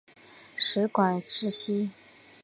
[0.57, 1.89] 食管憩室。